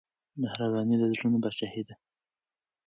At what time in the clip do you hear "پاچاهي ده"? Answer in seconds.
1.43-1.95